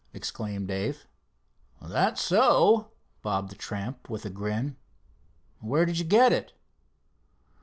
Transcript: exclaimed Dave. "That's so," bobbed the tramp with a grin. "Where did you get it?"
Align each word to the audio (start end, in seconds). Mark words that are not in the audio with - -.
exclaimed 0.15 0.67
Dave. 0.67 1.05
"That's 1.79 2.23
so," 2.23 2.87
bobbed 3.21 3.51
the 3.51 3.55
tramp 3.55 4.09
with 4.09 4.25
a 4.25 4.31
grin. 4.31 4.77
"Where 5.59 5.85
did 5.85 5.99
you 5.99 6.05
get 6.05 6.33
it?" 6.33 6.53